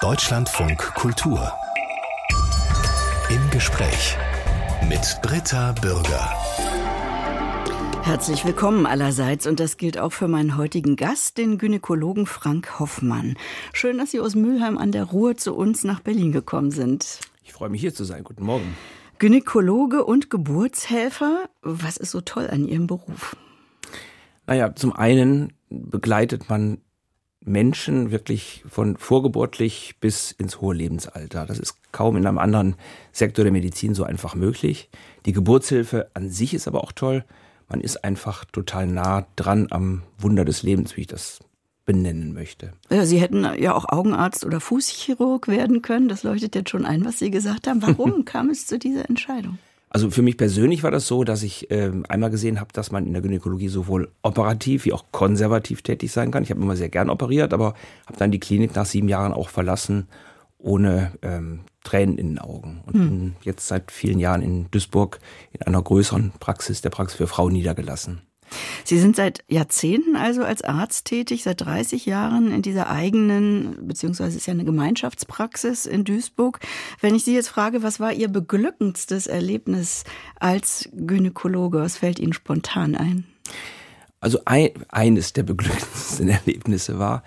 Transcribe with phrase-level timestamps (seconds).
[0.00, 1.52] Deutschlandfunk Kultur.
[3.30, 4.16] Im Gespräch
[4.88, 6.32] mit Britta Bürger.
[8.04, 13.36] Herzlich willkommen allerseits und das gilt auch für meinen heutigen Gast, den Gynäkologen Frank Hoffmann.
[13.72, 17.18] Schön, dass Sie aus Mülheim an der Ruhr zu uns nach Berlin gekommen sind.
[17.42, 18.22] Ich freue mich hier zu sein.
[18.22, 18.76] Guten Morgen.
[19.18, 23.36] Gynäkologe und Geburtshelfer, was ist so toll an Ihrem Beruf?
[24.46, 26.78] Naja, zum einen begleitet man
[27.48, 31.46] Menschen wirklich von vorgeburtlich bis ins hohe Lebensalter.
[31.46, 32.76] Das ist kaum in einem anderen
[33.12, 34.90] Sektor der Medizin so einfach möglich.
[35.26, 37.24] Die Geburtshilfe an sich ist aber auch toll.
[37.68, 41.40] Man ist einfach total nah dran am Wunder des Lebens, wie ich das
[41.84, 42.74] benennen möchte.
[42.90, 46.08] Ja, Sie hätten ja auch Augenarzt oder Fußchirurg werden können.
[46.08, 47.80] Das leuchtet jetzt schon ein, was Sie gesagt haben.
[47.80, 49.58] Warum kam es zu dieser Entscheidung?
[49.90, 53.06] Also für mich persönlich war das so, dass ich äh, einmal gesehen habe, dass man
[53.06, 56.42] in der Gynäkologie sowohl operativ wie auch konservativ tätig sein kann.
[56.42, 57.74] Ich habe immer sehr gern operiert, aber
[58.06, 60.08] habe dann die Klinik nach sieben Jahren auch verlassen,
[60.58, 62.82] ohne ähm, Tränen in den Augen.
[62.86, 63.34] Und hm.
[63.42, 65.20] jetzt seit vielen Jahren in Duisburg
[65.52, 68.22] in einer größeren Praxis, der Praxis für Frauen niedergelassen.
[68.84, 74.36] Sie sind seit Jahrzehnten also als Arzt tätig, seit 30 Jahren in dieser eigenen, beziehungsweise
[74.36, 76.60] ist ja eine Gemeinschaftspraxis in Duisburg.
[77.00, 80.04] Wenn ich Sie jetzt frage, was war Ihr beglückendstes Erlebnis
[80.38, 83.24] als Gynäkologe, was fällt Ihnen spontan ein?
[84.20, 87.22] Also ein, eines der beglückendsten Erlebnisse war,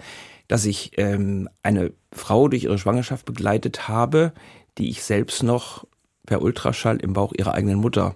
[0.47, 4.33] dass ich ähm, eine Frau durch ihre Schwangerschaft begleitet habe,
[4.77, 5.85] die ich selbst noch
[6.25, 8.15] per Ultraschall im Bauch ihrer eigenen Mutter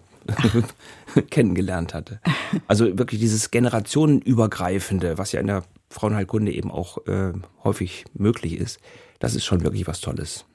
[1.29, 2.19] kennengelernt hatte.
[2.67, 8.79] Also wirklich dieses generationenübergreifende, was ja in der Frauenheilkunde eben auch äh, häufig möglich ist,
[9.19, 10.45] das ist schon wirklich was Tolles.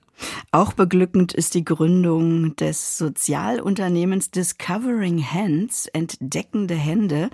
[0.52, 7.30] Auch beglückend ist die Gründung des Sozialunternehmens Discovering Hands, entdeckende Hände.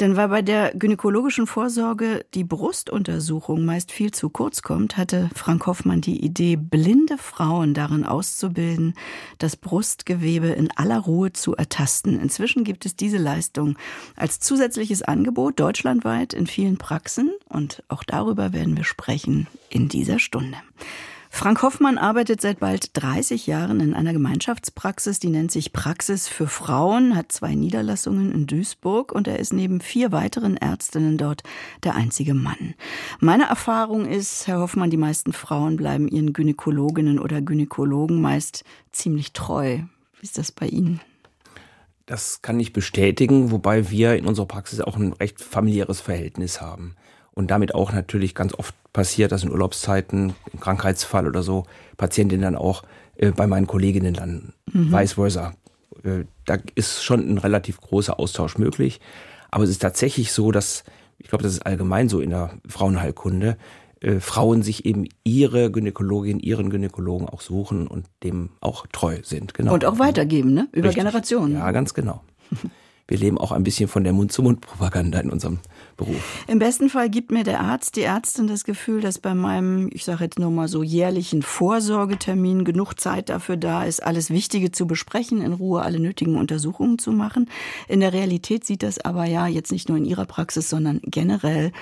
[0.00, 5.66] Denn weil bei der gynäkologischen Vorsorge die Brustuntersuchung meist viel zu kurz kommt, hatte Frank
[5.66, 8.94] Hoffmann die Idee, blinde Frauen darin auszubilden,
[9.38, 12.18] das Brustgewebe in aller Ruhe zu ertasten.
[12.18, 13.76] Inzwischen gibt es diese Leistung
[14.16, 20.18] als zusätzliches Angebot deutschlandweit in vielen Praxen und auch darüber werden wir sprechen in dieser
[20.18, 20.56] Stunde.
[21.34, 26.46] Frank Hoffmann arbeitet seit bald 30 Jahren in einer Gemeinschaftspraxis, die nennt sich Praxis für
[26.46, 31.42] Frauen, hat zwei Niederlassungen in Duisburg und er ist neben vier weiteren Ärztinnen dort
[31.82, 32.74] der einzige Mann.
[33.18, 38.62] Meine Erfahrung ist, Herr Hoffmann, die meisten Frauen bleiben ihren Gynäkologinnen oder Gynäkologen meist
[38.92, 39.78] ziemlich treu.
[40.20, 41.00] Wie ist das bei Ihnen?
[42.06, 46.94] Das kann ich bestätigen, wobei wir in unserer Praxis auch ein recht familiäres Verhältnis haben
[47.34, 51.64] und damit auch natürlich ganz oft passiert, dass in Urlaubszeiten, im Krankheitsfall oder so,
[51.96, 52.84] Patientinnen dann auch
[53.16, 54.54] äh, bei meinen Kolleginnen landen.
[54.72, 54.92] Mhm.
[54.92, 55.54] Vice versa.
[56.04, 59.00] Äh, da ist schon ein relativ großer Austausch möglich.
[59.50, 60.84] Aber es ist tatsächlich so, dass,
[61.18, 63.56] ich glaube, das ist allgemein so in der Frauenheilkunde,
[64.00, 69.54] äh, Frauen sich eben ihre Gynäkologin, ihren Gynäkologen auch suchen und dem auch treu sind.
[69.54, 69.74] Genau.
[69.74, 70.68] Und auch weitergeben, ne?
[70.72, 71.04] Über Richtig.
[71.04, 71.54] Generationen.
[71.54, 72.22] Ja, ganz genau.
[73.06, 75.58] wir leben auch ein bisschen von der Mund-zu-Mund-Propaganda in unserem
[75.96, 76.44] Beruf.
[76.46, 80.04] Im besten Fall gibt mir der Arzt, die Ärztin das Gefühl, dass bei meinem, ich
[80.04, 84.86] sage jetzt nur mal so jährlichen Vorsorgetermin genug Zeit dafür da ist, alles Wichtige zu
[84.86, 87.50] besprechen, in Ruhe alle nötigen Untersuchungen zu machen.
[87.88, 91.72] In der Realität sieht das aber ja jetzt nicht nur in Ihrer Praxis, sondern generell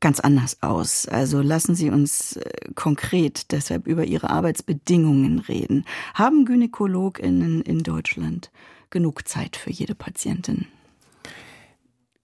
[0.00, 1.08] ganz anders aus.
[1.08, 5.86] Also lassen Sie uns äh, konkret deshalb über Ihre Arbeitsbedingungen reden.
[6.12, 8.50] Haben Gynäkologinnen in Deutschland
[8.92, 10.66] genug Zeit für jede Patientin?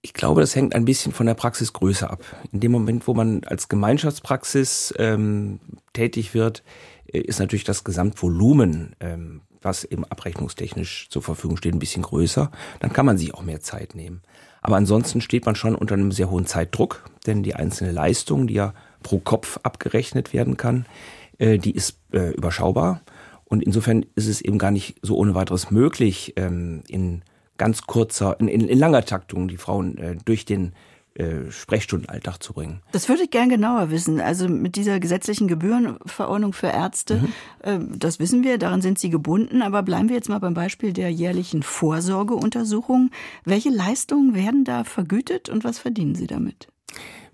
[0.01, 2.23] Ich glaube, das hängt ein bisschen von der Praxisgröße ab.
[2.53, 5.59] In dem Moment, wo man als Gemeinschaftspraxis ähm,
[5.91, 6.63] tätig wird,
[7.11, 12.49] äh, ist natürlich das Gesamtvolumen, ähm, was eben abrechnungstechnisch zur Verfügung steht, ein bisschen größer.
[12.79, 14.21] Dann kann man sich auch mehr Zeit nehmen.
[14.61, 18.53] Aber ansonsten steht man schon unter einem sehr hohen Zeitdruck, denn die einzelne Leistung, die
[18.53, 20.85] ja pro Kopf abgerechnet werden kann,
[21.39, 23.01] äh, die ist äh, überschaubar.
[23.49, 27.23] Und insofern ist es eben gar nicht so ohne weiteres möglich, ähm, in
[27.57, 30.73] ganz kurzer, in, in, in langer Taktung die Frauen äh, durch den
[31.15, 32.81] äh, Sprechstundenalltag zu bringen.
[32.91, 34.21] Das würde ich gern genauer wissen.
[34.21, 37.27] Also mit dieser gesetzlichen Gebührenverordnung für Ärzte, mhm.
[37.63, 39.61] äh, das wissen wir, daran sind sie gebunden.
[39.61, 43.09] Aber bleiben wir jetzt mal beim Beispiel der jährlichen Vorsorgeuntersuchung.
[43.43, 46.69] Welche Leistungen werden da vergütet und was verdienen Sie damit?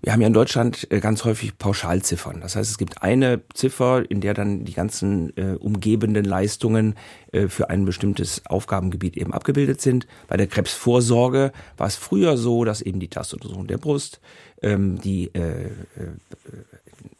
[0.06, 2.40] Wir haben ja in Deutschland äh, ganz häufig Pauschalziffern.
[2.40, 6.94] Das heißt, es gibt eine Ziffer, in der dann die ganzen äh, umgebenden Leistungen
[7.32, 10.06] äh, für ein bestimmtes Aufgabengebiet eben abgebildet sind.
[10.28, 14.20] Bei der Krebsvorsorge war es früher so, dass eben die Tastuntersuchung der Brust,
[14.62, 15.70] ähm, die äh,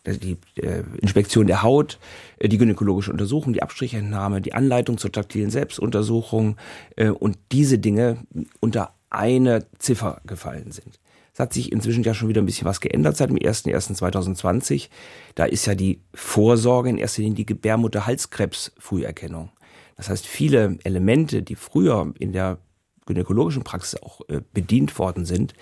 [0.04, 1.98] äh, die äh, Inspektion der Haut,
[2.38, 6.56] äh, die gynäkologische Untersuchung, die Abstrichentnahme, die Anleitung zur taktilen Selbstuntersuchung
[6.94, 8.18] äh, und diese Dinge
[8.60, 11.00] unter eine Ziffer gefallen sind.
[11.36, 14.88] Es hat sich inzwischen ja schon wieder ein bisschen was geändert seit dem 01.01.2020.
[15.34, 19.50] Da ist ja die Vorsorge in erster Linie die Gebärmutter-Halskrebs-Früherkennung.
[19.98, 22.56] Das heißt, viele Elemente, die früher in der
[23.04, 25.52] gynäkologischen Praxis auch äh, bedient worden sind,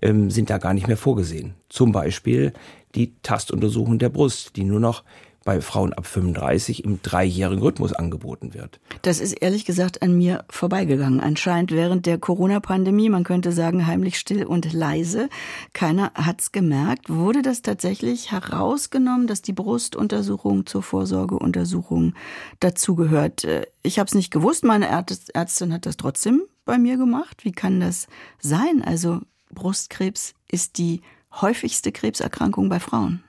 [0.00, 1.56] ähm, sind da gar nicht mehr vorgesehen.
[1.68, 2.52] Zum Beispiel
[2.94, 5.02] die Tastuntersuchung der Brust, die nur noch
[5.44, 8.80] bei Frauen ab 35 im dreijährigen Rhythmus angeboten wird.
[9.02, 11.20] Das ist ehrlich gesagt an mir vorbeigegangen.
[11.20, 15.28] Anscheinend während der Corona-Pandemie, man könnte sagen heimlich still und leise,
[15.72, 17.10] keiner hat's gemerkt.
[17.10, 22.14] Wurde das tatsächlich herausgenommen, dass die Brustuntersuchung zur Vorsorgeuntersuchung
[22.60, 23.44] dazugehört?
[23.44, 27.44] Äh, ich habe es nicht gewusst, meine Ärztin hat das trotzdem bei mir gemacht.
[27.44, 28.06] Wie kann das
[28.40, 28.82] sein?
[28.82, 29.20] Also
[29.52, 31.02] Brustkrebs ist die
[31.40, 33.22] häufigste Krebserkrankung bei Frauen.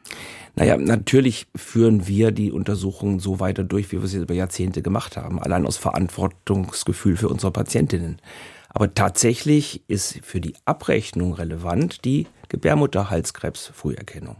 [0.56, 5.18] Naja, natürlich führen wir die Untersuchungen so weiter durch, wie wir sie über Jahrzehnte gemacht
[5.18, 8.22] haben, allein aus Verantwortungsgefühl für unsere Patientinnen.
[8.70, 14.38] Aber tatsächlich ist für die Abrechnung relevant die Gebärmutterhalskrebs-Früherkennung.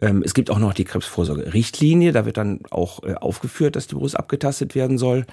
[0.00, 3.94] Ähm, es gibt auch noch die Krebsvorsorge-Richtlinie, da wird dann auch äh, aufgeführt, dass die
[3.94, 5.26] Brust abgetastet werden soll.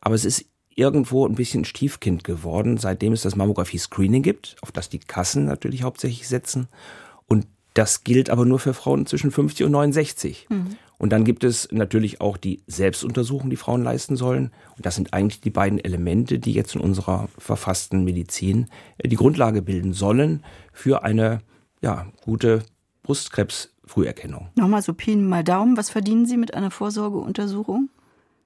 [0.00, 0.44] Aber es ist
[0.74, 5.82] irgendwo ein bisschen Stiefkind geworden, seitdem es das Mammographie-Screening gibt, auf das die Kassen natürlich
[5.82, 6.68] hauptsächlich setzen.
[7.74, 10.46] Das gilt aber nur für Frauen zwischen 50 und 69.
[10.50, 10.76] Mhm.
[10.98, 14.52] Und dann gibt es natürlich auch die Selbstuntersuchung, die Frauen leisten sollen.
[14.76, 19.16] Und das sind eigentlich die beiden Elemente, die jetzt in unserer verfassten Medizin äh, die
[19.16, 21.40] Grundlage bilden sollen für eine
[21.80, 22.62] ja, gute
[23.02, 24.50] Brustkrebsfrüherkennung.
[24.54, 27.88] Nochmal so Pi mal Daumen, was verdienen Sie mit einer Vorsorgeuntersuchung?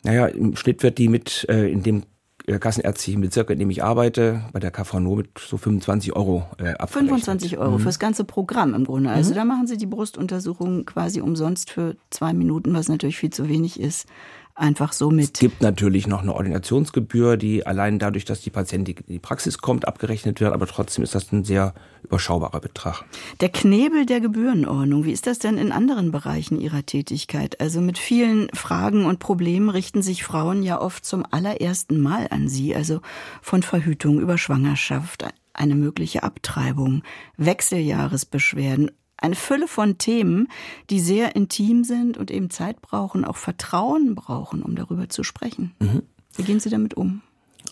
[0.03, 2.05] Naja, im Schnitt wird die mit äh, in dem
[2.47, 6.71] äh, kassenärztlichen Bezirk, in dem ich arbeite, bei der KVNO mit so 25 Euro äh,
[6.75, 7.11] abgerechnet.
[7.11, 7.83] 25 Euro mhm.
[7.83, 9.11] fürs ganze Programm im Grunde.
[9.11, 9.37] Also mhm.
[9.37, 13.81] da machen Sie die Brustuntersuchung quasi umsonst für zwei Minuten, was natürlich viel zu wenig
[13.81, 14.07] ist
[14.57, 15.25] einfach so mit.
[15.27, 19.59] Es gibt natürlich noch eine Ordinationsgebühr, die allein dadurch, dass die Patientin in die Praxis
[19.59, 23.05] kommt, abgerechnet wird, aber trotzdem ist das ein sehr überschaubarer Betrag.
[23.41, 27.61] Der Knebel der Gebührenordnung, wie ist das denn in anderen Bereichen Ihrer Tätigkeit?
[27.61, 32.49] Also mit vielen Fragen und Problemen richten sich Frauen ja oft zum allerersten Mal an
[32.49, 33.01] Sie, also
[33.43, 37.03] von Verhütung über Schwangerschaft, eine mögliche Abtreibung,
[37.37, 40.49] Wechseljahresbeschwerden eine Fülle von Themen,
[40.91, 45.75] die sehr intim sind und eben Zeit brauchen, auch Vertrauen brauchen, um darüber zu sprechen.
[45.79, 46.03] Mhm.
[46.35, 47.23] Wie gehen Sie damit um?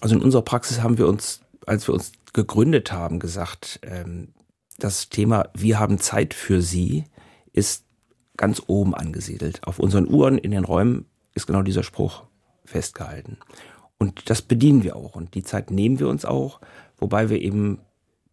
[0.00, 4.28] Also in unserer Praxis haben wir uns, als wir uns gegründet haben, gesagt, ähm,
[4.78, 7.04] das Thema Wir haben Zeit für Sie
[7.52, 7.84] ist
[8.36, 9.64] ganz oben angesiedelt.
[9.64, 12.24] Auf unseren Uhren in den Räumen ist genau dieser Spruch
[12.64, 13.38] festgehalten.
[13.98, 15.14] Und das bedienen wir auch.
[15.14, 16.60] Und die Zeit nehmen wir uns auch,
[16.98, 17.78] wobei wir eben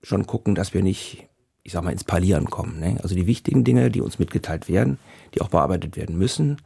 [0.01, 1.27] schon gucken, dass wir nicht
[1.63, 2.79] ich sag mal, ins Parlieren kommen.
[2.79, 2.97] Ne?
[3.03, 4.97] Also die wichtigen Dinge, die uns mitgeteilt werden,
[5.33, 6.57] die auch bearbeitet werden müssen,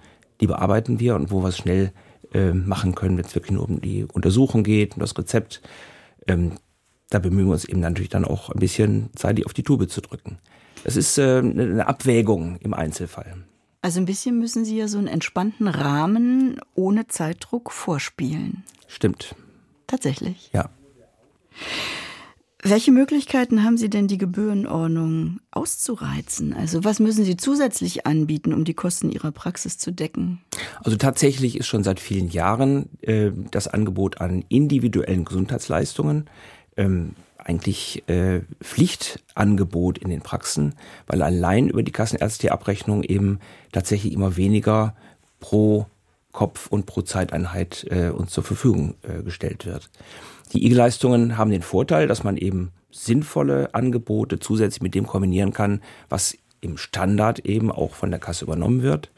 [0.42, 1.92] die bearbeiten wir und wo wir es schnell
[2.34, 5.62] äh, machen können, wenn es wirklich nur um die Untersuchung geht und das Rezept.
[6.28, 6.54] Ähm,
[7.10, 10.02] da bemühen wir uns eben natürlich dann auch ein bisschen Zeit auf die Tube zu
[10.02, 10.40] drücken.
[10.84, 13.46] Das ist äh, eine Abwägung im Einzelfall.
[13.82, 18.64] Also ein bisschen müssen Sie ja so einen entspannten Rahmen ohne Zeitdruck vorspielen.
[18.88, 19.36] Stimmt.
[19.88, 20.50] Tatsächlich.
[20.54, 20.70] Ja.
[22.68, 26.52] Welche Möglichkeiten haben Sie denn, die Gebührenordnung auszureizen?
[26.52, 30.42] Also was müssen Sie zusätzlich anbieten, um die Kosten Ihrer Praxis zu decken?
[30.84, 36.28] Also tatsächlich ist schon seit vielen Jahren äh, das Angebot an individuellen Gesundheitsleistungen
[36.76, 40.74] ähm, eigentlich äh, Pflichtangebot in den Praxen,
[41.06, 43.42] weil allein über die kassenärztliche Abrechnung eben
[43.74, 44.96] tatsächlich immer weniger
[45.40, 45.86] pro
[46.32, 49.92] Kopf und pro Zeiteinheit äh, uns zur Verfügung äh, gestellt wird.
[50.54, 55.82] Die IG-Leistungen haben den Vorteil, dass man eben sinnvolle Angebote zusätzlich mit dem kombinieren kann,
[56.10, 59.12] was im Standard eben auch von der Kasse übernommen wird.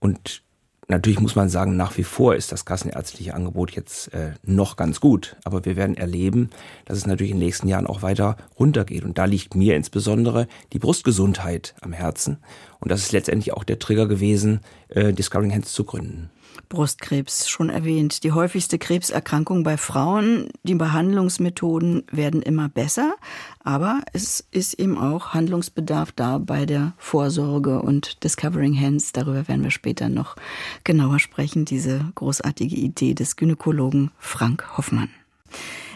[0.00, 0.42] Und
[0.88, 5.00] natürlich muss man sagen, nach wie vor ist das kassenärztliche Angebot jetzt äh, noch ganz
[5.00, 5.36] gut.
[5.44, 6.50] Aber wir werden erleben,
[6.84, 9.04] dass es natürlich in den nächsten Jahren auch weiter runtergeht.
[9.04, 12.38] Und da liegt mir insbesondere die Brustgesundheit am Herzen.
[12.80, 16.30] Und das ist letztendlich auch der Trigger gewesen, äh, Discovering Hands zu gründen.
[16.68, 18.24] Brustkrebs schon erwähnt.
[18.24, 20.48] Die häufigste Krebserkrankung bei Frauen.
[20.62, 23.14] Die Behandlungsmethoden werden immer besser,
[23.62, 29.12] aber es ist eben auch Handlungsbedarf da bei der Vorsorge und Discovering Hands.
[29.12, 30.36] Darüber werden wir später noch
[30.84, 31.64] genauer sprechen.
[31.64, 35.10] Diese großartige Idee des Gynäkologen Frank Hoffmann.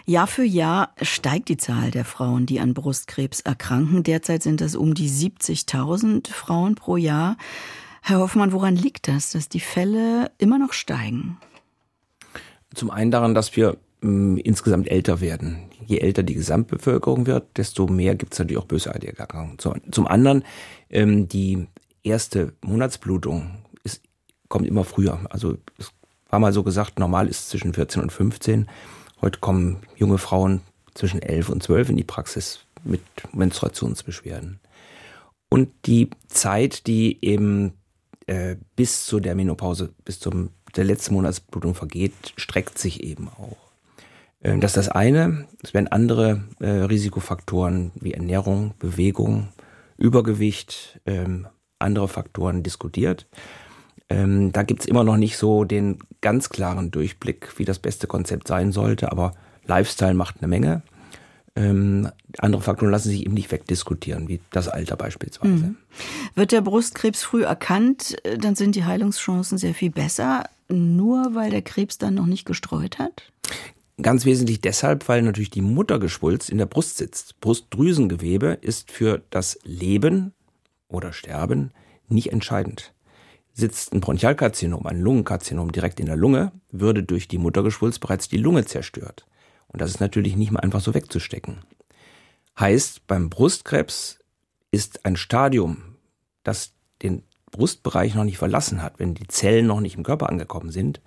[0.09, 4.05] Jahr für Jahr steigt die Zahl der Frauen, die an Brustkrebs erkranken.
[4.05, 7.37] Derzeit sind es um die 70.000 Frauen pro Jahr.
[8.09, 11.37] Herr Hoffmann, woran liegt das, dass die Fälle immer noch steigen?
[12.75, 15.69] Zum einen daran, dass wir mh, mm, insgesamt älter werden.
[15.85, 19.59] Je älter die Gesamtbevölkerung wird, desto mehr gibt es natürlich auch bösartige Erkrankungen.
[19.91, 20.43] Zum anderen,
[20.89, 21.67] ähm, die
[22.03, 24.03] erste Monatsblutung ist,
[24.49, 25.21] kommt immer früher.
[25.29, 25.93] Also es
[26.31, 28.71] war mal so gesagt, normal ist zwischen 14 und 15.
[29.21, 30.63] Heute kommen junge Frauen
[30.95, 33.03] zwischen 11 und 12 in die Praxis mit
[33.35, 34.61] Menstruationsbeschwerden.
[35.51, 37.75] Und die Zeit, die eben
[38.29, 43.57] äh, bis zu der Menopause, bis zum der letzten Monatsblutung vergeht, streckt sich eben auch.
[44.41, 45.47] Äh, das ist das eine.
[45.63, 49.49] Es werden andere äh, Risikofaktoren wie Ernährung, Bewegung,
[49.97, 53.27] Übergewicht, ähm, andere Faktoren diskutiert.
[54.11, 58.49] Ähm, da gibt's immer noch nicht so den ganz klaren Durchblick, wie das beste Konzept
[58.49, 59.33] sein sollte, aber
[59.67, 60.83] Lifestyle macht eine Menge.
[61.59, 65.53] Ähm, andere Faktoren lassen sich eben nicht wegdiskutieren, wie das Alter beispielsweise.
[65.53, 65.77] Mhm.
[66.37, 71.51] Wird der Brustkrebs früh erkannt, äh, dann sind die Heilungschancen sehr viel besser, nur weil
[71.51, 73.33] der Krebs dann noch nicht gestreut hat?
[74.01, 77.41] Ganz wesentlich deshalb, weil natürlich die Muttergeschwulst in der Brust sitzt.
[77.41, 80.33] Brustdrüsengewebe ist für das Leben
[80.87, 81.73] oder Sterben
[82.09, 82.93] nicht entscheidend.
[83.53, 88.37] Sitzt ein Bronchialkarzinom, ein Lungenkarzinom direkt in der Lunge, würde durch die Muttergeschwulst bereits die
[88.37, 89.27] Lunge zerstört.
[89.69, 91.59] Und das ist natürlich nicht mal einfach so wegzustecken.
[92.59, 94.19] Heißt, beim Brustkrebs
[94.71, 95.97] ist ein Stadium,
[96.43, 96.73] das
[97.03, 101.01] den Brustbereich noch nicht verlassen hat, wenn die Zellen noch nicht im Körper angekommen sind,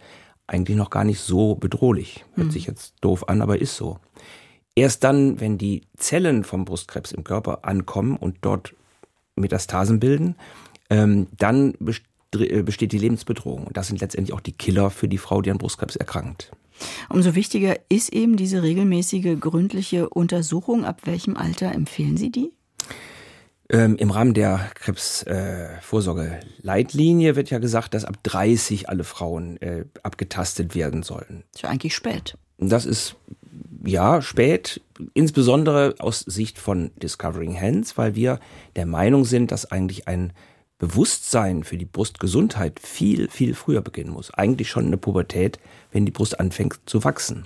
[0.48, 2.26] eigentlich noch gar nicht so bedrohlich.
[2.34, 2.52] Hört mhm.
[2.52, 4.00] sich jetzt doof an, aber ist so.
[4.76, 8.74] Erst dann, wenn die Zellen vom Brustkrebs im Körper ankommen und dort
[9.36, 10.36] Metastasen bilden,
[10.90, 11.74] ähm, dann
[12.34, 13.68] äh, besteht die Lebensbedrohung.
[13.68, 16.52] Und das sind letztendlich auch die Killer für die Frau, die an Brustkrebs erkrankt.
[17.10, 20.86] Umso wichtiger ist eben diese regelmäßige gründliche Untersuchung.
[20.86, 22.52] Ab welchem Alter empfehlen Sie die?
[23.70, 29.86] Ähm, Im Rahmen der Krebsvorsorge-Leitlinie äh, wird ja gesagt, dass ab 30 alle Frauen äh,
[30.04, 31.46] abgetastet werden sollen.
[31.52, 32.38] Das ist ja eigentlich spät.
[32.58, 33.16] Das ist
[33.86, 34.82] ja spät,
[35.14, 38.40] insbesondere aus Sicht von Discovering Hands, weil wir
[38.76, 40.34] der Meinung sind, dass eigentlich ein
[40.82, 44.34] Bewusstsein für die Brustgesundheit viel, viel früher beginnen muss.
[44.34, 45.60] Eigentlich schon in der Pubertät,
[45.92, 47.46] wenn die Brust anfängt zu wachsen.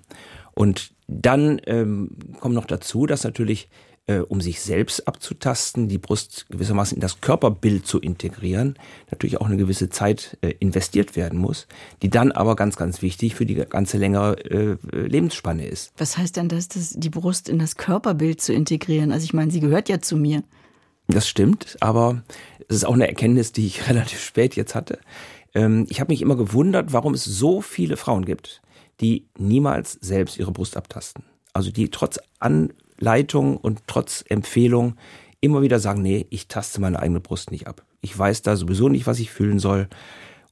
[0.53, 3.67] Und dann ähm, kommt noch dazu, dass natürlich
[4.07, 8.79] äh, um sich selbst abzutasten, die Brust gewissermaßen in das Körperbild zu integrieren,
[9.11, 11.67] natürlich auch eine gewisse Zeit äh, investiert werden muss,
[12.03, 15.91] die dann aber ganz, ganz wichtig für die ganze längere äh, Lebensspanne ist.
[15.97, 19.11] Was heißt denn das, das, die Brust in das Körperbild zu integrieren?
[19.11, 20.41] Also ich meine, sie gehört ja zu mir.
[21.07, 22.23] Das stimmt, aber
[22.67, 24.99] es ist auch eine Erkenntnis, die ich relativ spät jetzt hatte.
[25.53, 28.61] Ähm, ich habe mich immer gewundert, warum es so viele Frauen gibt,
[29.01, 31.23] die niemals selbst ihre Brust abtasten.
[31.53, 34.95] Also die trotz an Leitung und trotz Empfehlung
[35.41, 37.83] immer wieder sagen, nee, ich taste meine eigene Brust nicht ab.
[38.01, 39.87] Ich weiß da sowieso nicht, was ich fühlen soll.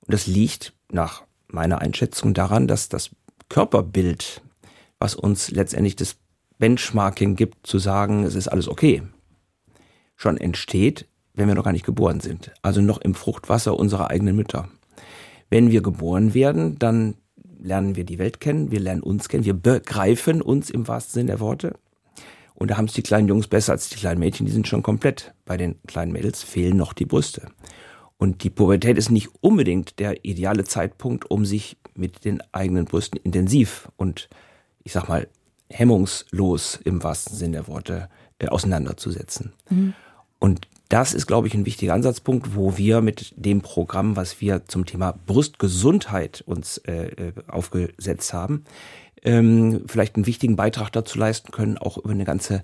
[0.01, 3.11] Und das liegt nach meiner Einschätzung daran, dass das
[3.49, 4.41] Körperbild,
[4.99, 6.15] was uns letztendlich das
[6.57, 9.03] Benchmarking gibt, zu sagen, es ist alles okay,
[10.15, 12.51] schon entsteht, wenn wir noch gar nicht geboren sind.
[12.61, 14.67] Also noch im Fruchtwasser unserer eigenen Mütter.
[15.49, 17.15] Wenn wir geboren werden, dann
[17.59, 21.31] lernen wir die Welt kennen, wir lernen uns kennen, wir begreifen uns im wahrsten Sinne
[21.31, 21.75] der Worte.
[22.55, 24.83] Und da haben es die kleinen Jungs besser als die kleinen Mädchen, die sind schon
[24.83, 25.33] komplett.
[25.45, 27.49] Bei den kleinen Mädels fehlen noch die Brüste.
[28.17, 33.19] Und die Pubertät ist nicht unbedingt der ideale Zeitpunkt, um sich mit den eigenen Brüsten
[33.23, 34.29] intensiv und
[34.83, 35.27] ich sag mal
[35.69, 38.09] hemmungslos im wahrsten Sinne der Worte
[38.39, 39.53] äh, auseinanderzusetzen.
[39.69, 39.93] Mhm.
[40.39, 44.65] Und das ist, glaube ich, ein wichtiger Ansatzpunkt, wo wir mit dem Programm, was wir
[44.65, 48.63] zum Thema Brustgesundheit uns äh, äh aufgesetzt haben,
[49.23, 52.63] ähm, vielleicht einen wichtigen Beitrag dazu leisten können, auch über eine ganze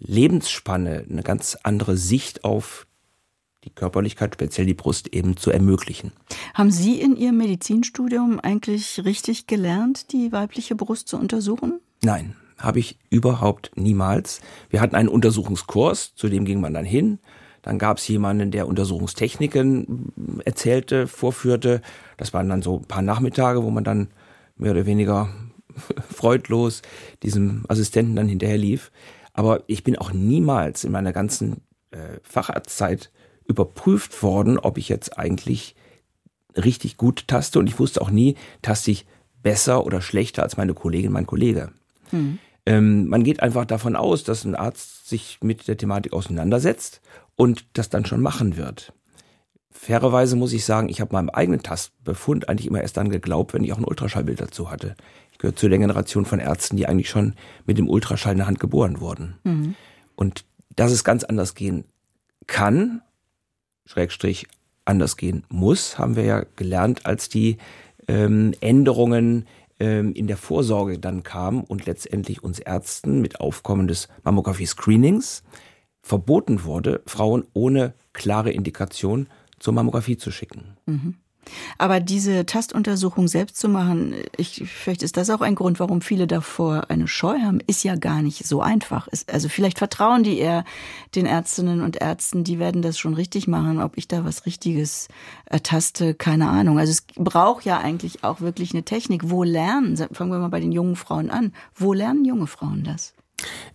[0.00, 2.86] Lebensspanne, eine ganz andere Sicht auf
[3.64, 6.12] die Körperlichkeit, speziell die Brust eben zu ermöglichen.
[6.54, 11.80] Haben Sie in Ihrem Medizinstudium eigentlich richtig gelernt, die weibliche Brust zu untersuchen?
[12.02, 14.40] Nein, habe ich überhaupt niemals.
[14.70, 17.18] Wir hatten einen Untersuchungskurs, zu dem ging man dann hin.
[17.68, 20.10] Dann gab es jemanden, der Untersuchungstechniken
[20.42, 21.82] erzählte, vorführte.
[22.16, 24.08] Das waren dann so ein paar Nachmittage, wo man dann
[24.56, 25.28] mehr oder weniger
[26.10, 26.80] freudlos
[27.22, 28.90] diesem Assistenten dann hinterher lief.
[29.34, 31.60] Aber ich bin auch niemals in meiner ganzen
[31.90, 33.10] äh, Facharztzeit
[33.46, 35.76] überprüft worden, ob ich jetzt eigentlich
[36.56, 37.58] richtig gut taste.
[37.58, 39.04] Und ich wusste auch nie, taste ich
[39.42, 41.70] besser oder schlechter als meine Kollegin, mein Kollege.
[42.12, 42.38] Mhm.
[42.64, 47.02] Ähm, man geht einfach davon aus, dass ein Arzt sich mit der Thematik auseinandersetzt
[47.38, 48.92] und das dann schon machen wird.
[49.70, 53.64] Fairerweise muss ich sagen, ich habe meinem eigenen Tastbefund eigentlich immer erst dann geglaubt, wenn
[53.64, 54.96] ich auch ein Ultraschallbild dazu hatte
[55.38, 58.60] gehört zu der Generation von Ärzten, die eigentlich schon mit dem Ultraschall in der Hand
[58.60, 59.38] geboren wurden.
[59.44, 59.74] Mhm.
[60.14, 61.84] Und dass es ganz anders gehen
[62.46, 63.02] kann,
[63.86, 64.46] Schrägstrich
[64.84, 67.58] anders gehen muss, haben wir ja gelernt, als die
[68.08, 69.46] ähm, Änderungen
[69.80, 75.42] ähm, in der Vorsorge dann kamen und letztendlich uns Ärzten mit Aufkommen des Mammographie-Screenings
[76.08, 80.76] verboten wurde, Frauen ohne klare Indikation zur Mammographie zu schicken.
[80.86, 81.16] Mhm.
[81.76, 86.26] Aber diese Tastuntersuchung selbst zu machen, ich, vielleicht ist das auch ein Grund, warum viele
[86.26, 89.08] davor eine Scheu haben, ist ja gar nicht so einfach.
[89.26, 90.64] Also vielleicht vertrauen die eher
[91.14, 93.80] den Ärztinnen und Ärzten, die werden das schon richtig machen.
[93.80, 95.08] Ob ich da was Richtiges
[95.46, 96.78] ertaste, keine Ahnung.
[96.78, 99.30] Also es braucht ja eigentlich auch wirklich eine Technik.
[99.30, 103.14] Wo lernen, fangen wir mal bei den jungen Frauen an, wo lernen junge Frauen das?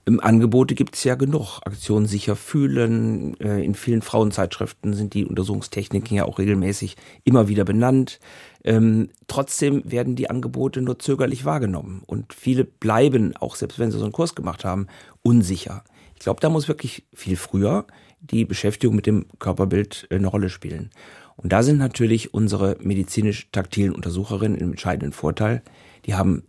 [0.05, 1.59] Angebote gibt es ja genug.
[1.63, 3.39] Aktionen sicher fühlen.
[3.39, 8.19] Äh, in vielen Frauenzeitschriften sind die Untersuchungstechniken ja auch regelmäßig immer wieder benannt.
[8.65, 12.03] Ähm, trotzdem werden die Angebote nur zögerlich wahrgenommen.
[12.05, 14.87] Und viele bleiben, auch selbst wenn sie so einen Kurs gemacht haben,
[15.21, 15.83] unsicher.
[16.15, 17.85] Ich glaube, da muss wirklich viel früher
[18.19, 20.91] die Beschäftigung mit dem Körperbild äh, eine Rolle spielen.
[21.35, 25.61] Und da sind natürlich unsere medizinisch-taktilen Untersucherinnen im entscheidenden Vorteil.
[26.05, 26.43] Die haben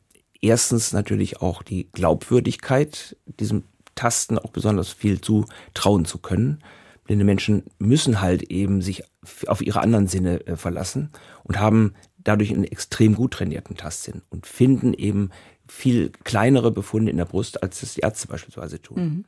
[0.44, 6.62] erstens natürlich auch die Glaubwürdigkeit, diesem Tasten auch besonders viel zutrauen zu können.
[7.04, 9.04] Blinde Menschen müssen halt eben sich
[9.46, 11.10] auf ihre anderen Sinne äh, verlassen
[11.44, 15.30] und haben dadurch einen extrem gut trainierten Tastsinn und finden eben
[15.66, 19.02] viel kleinere Befunde in der Brust, als das die Ärzte beispielsweise tun.
[19.02, 19.24] Mhm.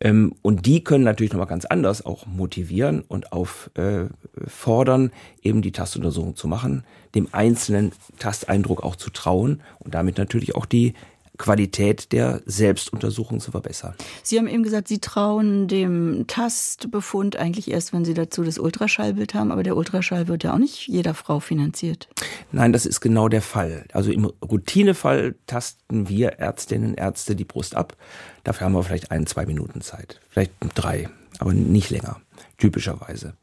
[0.00, 5.12] Ähm, und die können natürlich nochmal ganz anders auch motivieren und auffordern,
[5.42, 10.66] eben die Tastuntersuchung zu machen, dem einzelnen Tasteindruck auch zu trauen und damit natürlich auch
[10.66, 10.94] die
[11.36, 13.94] Qualität der Selbstuntersuchung zu verbessern.
[14.22, 19.34] Sie haben eben gesagt, Sie trauen dem Tastbefund eigentlich erst, wenn Sie dazu das Ultraschallbild
[19.34, 22.08] haben, aber der Ultraschall wird ja auch nicht jeder Frau finanziert.
[22.52, 23.84] Nein, das ist genau der Fall.
[23.92, 27.96] Also im Routinefall tasten wir Ärztinnen und Ärzte die Brust ab.
[28.44, 32.20] Dafür haben wir vielleicht ein, zwei Minuten Zeit, vielleicht drei, aber nicht länger,
[32.58, 33.34] typischerweise.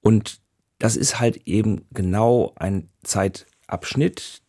[0.00, 0.40] Und
[0.78, 4.42] das ist halt eben genau ein Zeitabschnitt,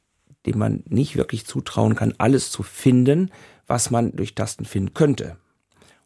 [0.46, 3.32] dem man nicht wirklich zutrauen kann, alles zu finden,
[3.68, 5.38] was man durch Tasten finden könnte.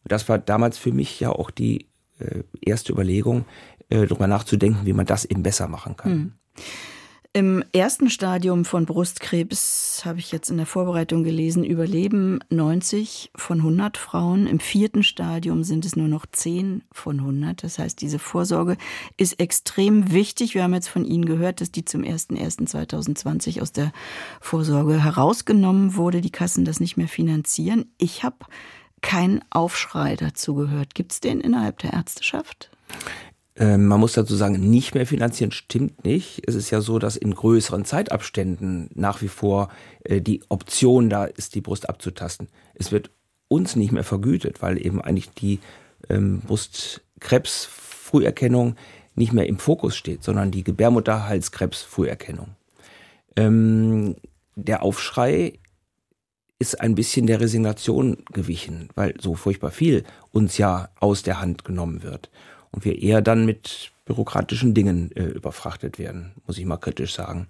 [0.04, 1.88] Und das war damals für mich ja auch die
[2.20, 3.46] äh, erste Überlegung,
[3.90, 6.12] äh, darüber nachzudenken, wie man das eben besser machen kann.
[6.12, 6.34] Mhm.
[7.36, 13.58] Im ersten Stadium von Brustkrebs habe ich jetzt in der Vorbereitung gelesen, überleben 90 von
[13.58, 14.48] 100 Frauen.
[14.48, 17.62] Im vierten Stadium sind es nur noch 10 von 100.
[17.62, 18.78] Das heißt, diese Vorsorge
[19.18, 20.56] ist extrem wichtig.
[20.56, 23.92] Wir haben jetzt von Ihnen gehört, dass die zum 01.01.2020 aus der
[24.40, 26.22] Vorsorge herausgenommen wurde.
[26.22, 27.92] Die Kassen das nicht mehr finanzieren.
[27.98, 28.46] Ich habe
[29.02, 30.96] keinen Aufschrei dazu gehört.
[30.96, 32.72] Gibt es den innerhalb der Ärzteschaft?
[33.58, 36.42] Ähm, man muss dazu sagen, nicht mehr finanzieren stimmt nicht.
[36.46, 39.70] Es ist ja so, dass in größeren Zeitabständen nach wie vor
[40.04, 42.50] äh, die Option da ist, die Brust abzutasten.
[42.74, 43.12] Es wird
[43.48, 45.62] uns nicht mehr vergütet, weil eben eigentlich die
[46.10, 48.76] ähm, Brustkrebsfrüherkennung
[49.16, 52.58] nicht mehr im Fokus steht, sondern die Gebärmutterhalskrebsfrüherkennung.
[53.38, 54.18] Ähm,
[54.56, 55.60] der Aufschrei
[56.60, 61.64] ist ein bisschen der Resignation gewichen, weil so furchtbar viel uns ja aus der Hand
[61.64, 62.30] genommen wird
[62.76, 67.48] und wir eher dann mit bürokratischen Dingen äh, überfrachtet werden, muss ich mal kritisch sagen.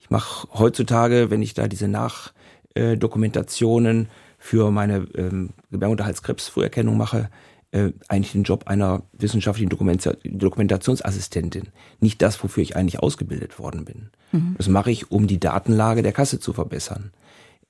[0.00, 4.08] Ich mache heutzutage, wenn ich da diese Nachdokumentationen
[4.38, 7.28] für meine ähm, Gebärmutterhalskrebsfrüherkennung mache,
[7.70, 11.68] äh, eigentlich den Job einer wissenschaftlichen Dokumenta Dokumentationsassistentin.
[12.00, 14.08] Nicht das, wofür ich eigentlich ausgebildet worden bin.
[14.32, 14.54] Mhm.
[14.56, 17.12] Das mache ich, um die Datenlage der Kasse zu verbessern.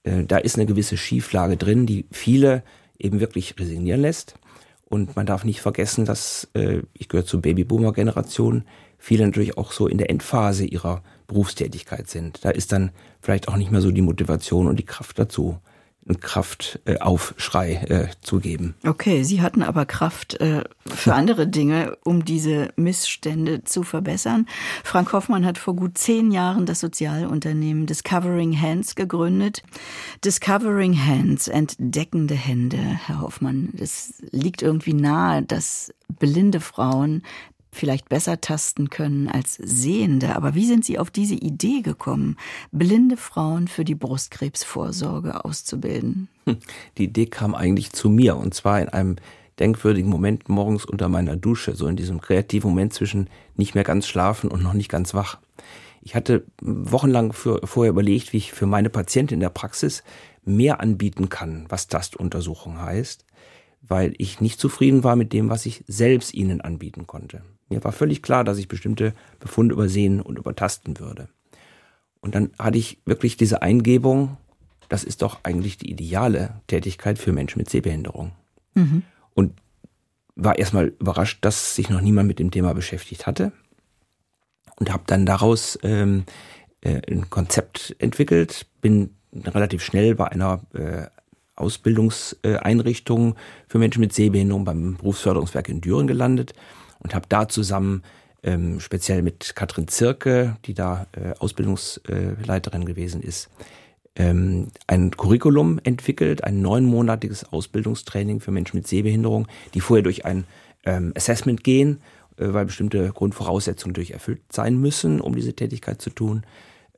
[0.04, 2.62] Äh, da ist eine gewisse Schieflage drin, die viele
[2.98, 4.36] eben wirklich resignieren lässt.
[4.92, 8.64] Und man darf nicht vergessen, dass äh, ich gehöre zur Babyboomer-Generation,
[8.98, 12.44] viele natürlich auch so in der Endphase ihrer Berufstätigkeit sind.
[12.44, 12.90] Da ist dann
[13.22, 15.59] vielleicht auch nicht mehr so die Motivation und die Kraft dazu
[16.20, 18.74] Kraftaufschrei äh, äh, zu geben.
[18.84, 24.46] Okay, Sie hatten aber Kraft äh, für andere Dinge, um diese Missstände zu verbessern.
[24.82, 29.62] Frank Hoffmann hat vor gut zehn Jahren das Sozialunternehmen Discovering Hands gegründet.
[30.24, 33.72] Discovering Hands, entdeckende Hände, Herr Hoffmann.
[33.78, 37.22] Es liegt irgendwie nahe, dass blinde Frauen
[37.72, 40.37] vielleicht besser tasten können als Sehende.
[40.37, 42.37] Aber wie sind Sie auf diese Idee gekommen,
[42.70, 46.28] blinde Frauen für die Brustkrebsvorsorge auszubilden?
[46.46, 46.58] Hm,
[46.98, 49.16] die Idee kam eigentlich zu mir und zwar in einem
[49.58, 54.06] denkwürdigen Moment morgens unter meiner Dusche, so in diesem kreativen Moment zwischen nicht mehr ganz
[54.06, 55.38] schlafen und noch nicht ganz wach.
[56.02, 60.02] Ich hatte wochenlang für, vorher überlegt, wie ich für meine Patienten in der Praxis
[60.44, 63.24] mehr anbieten kann, was Tastuntersuchung heißt,
[63.82, 67.42] weil ich nicht zufrieden war mit dem, was ich selbst ihnen anbieten konnte.
[67.72, 71.28] Mir war völlig klar, dass ich bestimmte Befunde übersehen und übertasten würde.
[72.20, 74.37] Und dann hatte ich wirklich diese Eingebung,
[74.90, 78.32] das ist doch eigentlich die ideale Tätigkeit für Menschen mit Sehbehinderung.
[78.74, 79.04] Mhm.
[79.32, 79.54] Und
[80.37, 83.52] war erstmal überrascht, dass sich noch niemand mit dem Thema beschäftigt hatte.
[84.76, 86.24] Und habe dann daraus ähm,
[86.82, 91.06] äh, ein Konzept entwickelt, bin relativ schnell bei einer äh,
[91.56, 96.52] Ausbildungseinrichtung für Menschen mit Sehbehinderung beim Berufsförderungswerk in Düren gelandet
[97.02, 98.02] und habe da zusammen
[98.42, 103.50] ähm, speziell mit Katrin Zirke, die da äh, Ausbildungsleiterin gewesen ist,
[104.16, 110.44] ähm, ein Curriculum entwickelt, ein neunmonatiges Ausbildungstraining für Menschen mit Sehbehinderung, die vorher durch ein
[110.84, 112.00] ähm, Assessment gehen,
[112.36, 116.44] äh, weil bestimmte Grundvoraussetzungen durch erfüllt sein müssen, um diese Tätigkeit zu tun,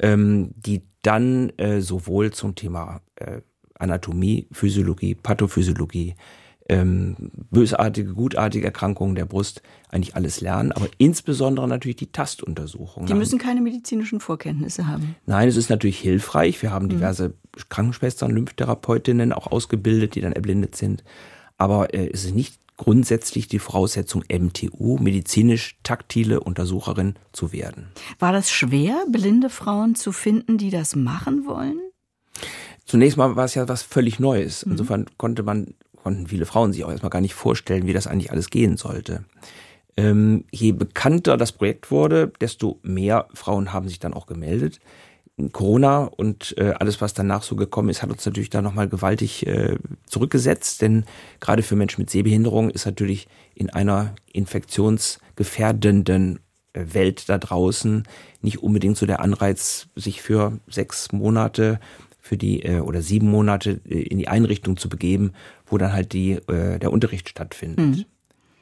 [0.01, 3.41] ähm, die dann äh, sowohl zum Thema äh,
[3.79, 6.15] Anatomie, Physiologie, Pathophysiologie,
[6.69, 7.17] ähm,
[7.51, 13.07] bösartige, gutartige Erkrankungen der Brust eigentlich alles lernen, aber insbesondere natürlich die Tastuntersuchungen.
[13.07, 15.17] Die müssen keine medizinischen Vorkenntnisse haben.
[15.27, 16.61] Nein, es ist natürlich hilfreich.
[16.63, 16.91] Wir haben mhm.
[16.91, 17.35] diverse mhm.
[17.69, 21.05] Krankenschwestern, Lymphtherapeutinnen auch ausgebildet, die dann erblindet sind.
[21.59, 27.89] Aber äh, es ist nicht grundsätzlich die Voraussetzung, MTU, medizinisch taktile Untersucherin zu werden.
[28.19, 31.79] War das schwer, blinde Frauen zu finden, die das machen wollen?
[32.85, 34.65] Zunächst mal war es ja was völlig Neues.
[34.65, 34.73] Mhm.
[34.73, 38.31] Insofern konnte man konnten viele Frauen sich auch erstmal gar nicht vorstellen, wie das eigentlich
[38.31, 39.25] alles gehen sollte.
[39.97, 44.81] Ähm, je bekannter das Projekt wurde, desto mehr Frauen haben sich dann auch gemeldet.
[45.53, 49.45] Corona und äh, alles, was danach so gekommen ist, hat uns natürlich da nochmal gewaltig
[49.47, 51.07] äh, zurückgesetzt, denn
[51.41, 56.39] gerade für Menschen mit Sehbehinderung ist natürlich in einer infektionsgefährdenden
[56.75, 58.05] äh, Welt da draußen
[58.43, 61.81] nicht unbedingt so der Anreiz, sich für sechs Monate
[62.25, 65.35] für die äh, oder sieben Monate äh, in die Einrichtung zu begeben,
[65.67, 67.79] wo dann halt die, äh, der Unterricht stattfindet.
[67.79, 68.05] Mhm.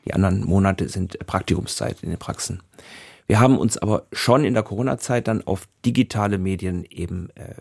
[0.05, 2.61] Die anderen Monate sind Praktikumszeit in den Praxen.
[3.29, 7.55] Wir haben uns aber schon in der Corona-Zeit dann auf digitale Medien eben äh,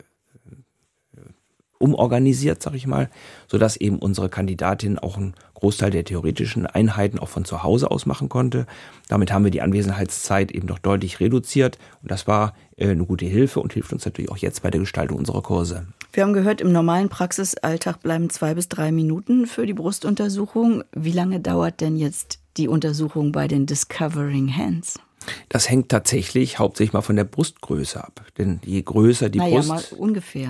[1.82, 3.10] umorganisiert, sag ich mal,
[3.48, 8.06] sodass eben unsere Kandidatin auch einen Großteil der theoretischen Einheiten auch von zu Hause aus
[8.06, 8.66] machen konnte.
[9.08, 13.26] Damit haben wir die Anwesenheitszeit eben doch deutlich reduziert und das war äh, eine gute
[13.26, 15.86] Hilfe und hilft uns natürlich auch jetzt bei der Gestaltung unserer Kurse.
[16.14, 20.84] Wir haben gehört, im normalen Praxisalltag bleiben zwei bis drei Minuten für die Brustuntersuchung.
[20.94, 25.00] Wie lange dauert denn jetzt die Untersuchung bei den Discovering Hands?
[25.50, 28.26] Das hängt tatsächlich hauptsächlich mal von der Brustgröße ab.
[28.38, 29.96] Denn je größer die naja, Brust,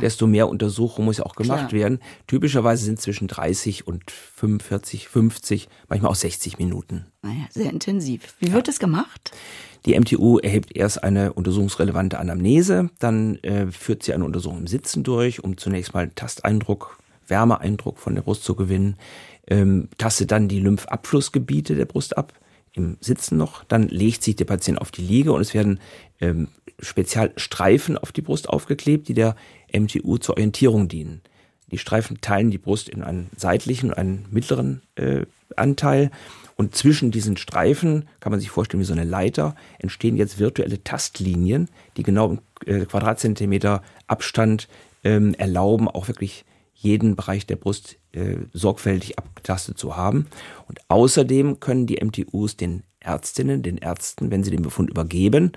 [0.02, 1.82] desto mehr Untersuchung muss ja auch gemacht Klar.
[1.82, 2.00] werden.
[2.28, 7.06] Typischerweise sind zwischen 30 und 45, 50, manchmal auch 60 Minuten.
[7.22, 8.36] Naja, sehr intensiv.
[8.40, 9.32] Wie wird das gemacht?
[9.86, 15.04] Die MTU erhebt erst eine untersuchungsrelevante Anamnese, dann äh, führt sie eine Untersuchung im Sitzen
[15.04, 18.98] durch, um zunächst mal Tasteindruck, Wärmeeindruck von der Brust zu gewinnen,
[19.48, 22.34] ähm, tastet dann die Lymphabflussgebiete der Brust ab,
[22.74, 25.80] im Sitzen noch, dann legt sich der Patient auf die Liege und es werden
[26.20, 26.48] ähm,
[26.80, 29.36] Spezialstreifen auf die Brust aufgeklebt, die der
[29.74, 31.22] MTU zur Orientierung dienen.
[31.72, 36.12] Die Streifen teilen die Brust in einen seitlichen und einen mittleren äh, Anteil
[36.56, 40.84] und zwischen diesen Streifen, kann man sich vorstellen wie so eine Leiter, entstehen jetzt virtuelle
[40.84, 44.68] Tastlinien, die genau im äh, Quadratzentimeter Abstand
[45.04, 46.46] ähm, erlauben, auch wirklich
[46.82, 50.28] jeden Bereich der Brust äh, sorgfältig abgetastet zu haben.
[50.68, 55.54] Und außerdem können die MTUs den Ärztinnen, den Ärzten, wenn sie den Befund übergeben,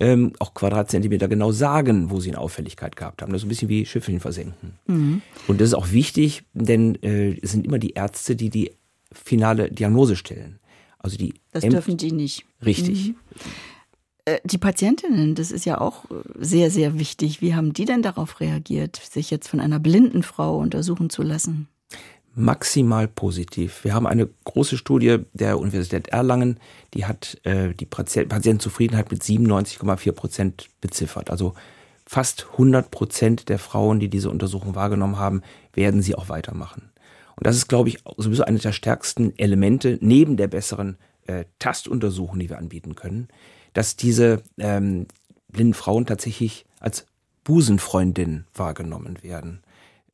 [0.00, 3.32] ähm, auch Quadratzentimeter genau sagen, wo sie eine Auffälligkeit gehabt haben.
[3.32, 4.78] Das ist ein bisschen wie Schiffeln versenken.
[4.86, 5.22] Mhm.
[5.48, 8.70] Und das ist auch wichtig, denn äh, es sind immer die Ärzte, die die
[9.10, 10.60] finale Diagnose stellen.
[10.98, 12.44] Also die das dürfen die nicht.
[12.64, 13.08] Richtig.
[13.08, 13.16] Mhm.
[14.28, 16.04] Äh, die Patientinnen, das ist ja auch
[16.38, 17.40] sehr, sehr wichtig.
[17.40, 21.68] Wie haben die denn darauf reagiert, sich jetzt von einer blinden Frau untersuchen zu lassen?
[22.34, 23.82] Maximal positiv.
[23.82, 26.60] Wir haben eine große Studie der Universität Erlangen,
[26.94, 31.30] die hat äh, die Patientenzufriedenheit mit 97,4 Prozent beziffert.
[31.30, 31.54] Also
[32.06, 35.42] fast 100 Prozent der Frauen, die diese Untersuchung wahrgenommen haben,
[35.74, 36.90] werden sie auch weitermachen.
[37.34, 42.38] Und das ist, glaube ich, sowieso eines der stärksten Elemente neben der besseren äh, Tastuntersuchung,
[42.38, 43.28] die wir anbieten können,
[43.72, 45.06] dass diese ähm,
[45.48, 47.06] blinden Frauen tatsächlich als
[47.44, 49.62] Busenfreundin wahrgenommen werden.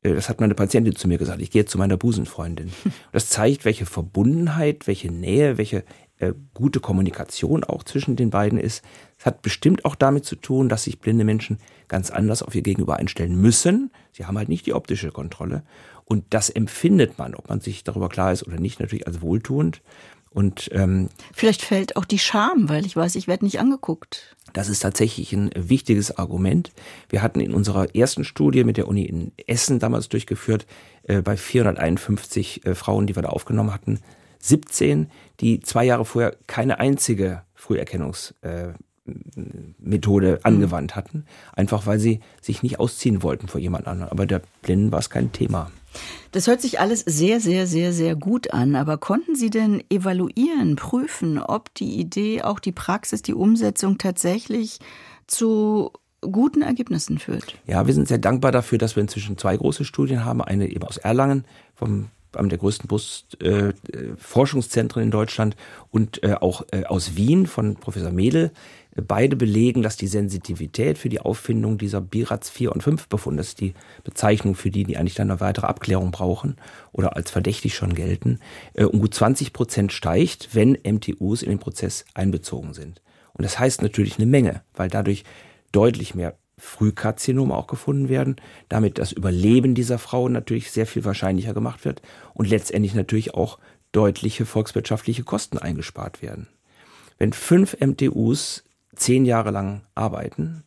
[0.02, 1.42] Äh, das hat meine Patientin zu mir gesagt.
[1.42, 2.72] Ich gehe jetzt zu meiner Busenfreundin.
[3.12, 5.84] Das zeigt, welche Verbundenheit, welche Nähe, welche
[6.18, 8.84] äh, gute Kommunikation auch zwischen den beiden ist.
[9.18, 12.62] Es hat bestimmt auch damit zu tun, dass sich blinde Menschen ganz anders auf ihr
[12.62, 13.90] Gegenüber einstellen müssen.
[14.12, 15.64] Sie haben halt nicht die optische Kontrolle.
[16.04, 19.80] Und das empfindet man, ob man sich darüber klar ist oder nicht, natürlich als wohltuend.
[20.34, 24.34] Und ähm, vielleicht fällt auch die Scham, weil ich weiß, ich werde nicht angeguckt.
[24.52, 26.72] Das ist tatsächlich ein wichtiges Argument.
[27.08, 30.66] Wir hatten in unserer ersten Studie mit der Uni in Essen damals durchgeführt,
[31.04, 34.00] äh, bei 451 äh, Frauen, die wir da aufgenommen hatten,
[34.40, 38.72] 17, die zwei Jahre vorher keine einzige Früherkennungs äh,
[40.42, 44.10] angewandt hatten, einfach weil sie sich nicht ausziehen wollten vor jemand anderem.
[44.10, 45.70] Aber der Blinden war es kein Thema.
[46.33, 48.76] Das hört sich alles sehr, sehr, sehr, sehr gut an.
[48.76, 54.78] Aber konnten Sie denn evaluieren, prüfen, ob die Idee, auch die Praxis, die Umsetzung tatsächlich
[55.26, 57.57] zu guten Ergebnissen führt?
[57.66, 60.40] Ja, wir sind sehr dankbar dafür, dass wir inzwischen zwei große Studien haben.
[60.40, 65.57] Eine eben aus Erlangen vom einem der größten Brustforschungszentren äh, in Deutschland
[65.90, 68.52] und äh, auch äh, aus Wien von Professor Mädel.
[68.96, 73.48] Beide belegen, dass die Sensitivität für die Auffindung dieser BIRATS 4 und 5 Befunde, das
[73.48, 76.57] ist die Bezeichnung für die, die eigentlich dann eine weitere Abklärung brauchen
[76.92, 78.38] oder als verdächtig schon gelten,
[78.74, 83.02] äh, um gut 20 Prozent steigt, wenn MTUs in den Prozess einbezogen sind.
[83.33, 85.24] Und das heißt natürlich eine Menge, weil dadurch
[85.72, 88.37] deutlich mehr Frühkarzinome auch gefunden werden,
[88.68, 92.00] damit das Überleben dieser Frauen natürlich sehr viel wahrscheinlicher gemacht wird
[92.33, 93.59] und letztendlich natürlich auch
[93.90, 96.46] deutliche volkswirtschaftliche Kosten eingespart werden.
[97.18, 98.64] Wenn fünf MTUs
[98.96, 100.64] zehn Jahre lang arbeiten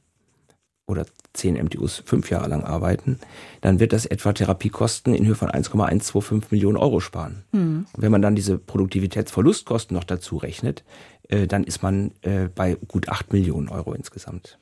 [0.88, 3.20] oder zehn MTUs fünf Jahre lang arbeiten,
[3.62, 7.44] dann wird das etwa Therapiekosten in Höhe von 1,125 Millionen Euro sparen.
[7.52, 7.86] Mhm.
[7.94, 10.84] Und wenn man dann diese Produktivitätsverlustkosten noch dazu rechnet,
[11.30, 14.58] äh, dann ist man äh, bei gut acht Millionen Euro insgesamt.